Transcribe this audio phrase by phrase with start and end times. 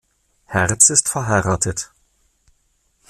[0.45, 1.91] Herz ist verheiratet.